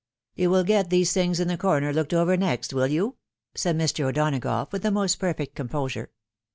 "You 0.35 0.49
will 0.49 0.63
get 0.63 0.89
these 0.89 1.13
things 1.13 1.39
in 1.39 1.47
the 1.47 1.57
corner 1.59 1.93
looked 1.93 2.11
over 2.11 2.35
next, 2.35 2.73
will 2.73 2.87
you?" 2.87 3.17
said 3.53 3.77
Mr. 3.77 4.05
O'Donagough, 4.05 4.71
with 4.71 4.81
the 4.81 4.89
most 4.89 5.17
perfect 5.17 5.53
composure. 5.53 6.09